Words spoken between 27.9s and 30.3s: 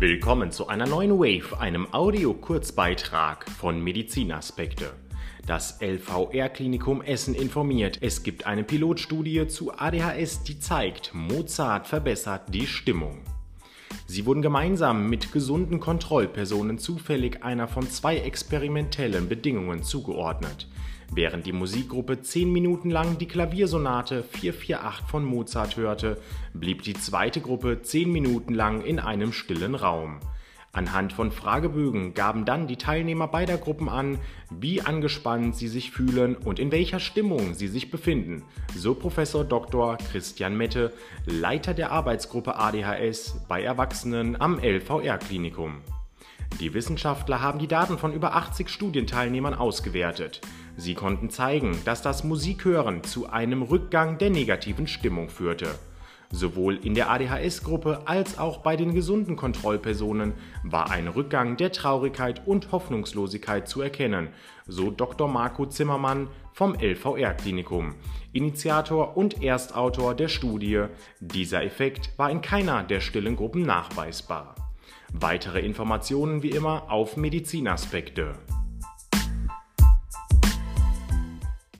Minuten lang in einem stillen Raum.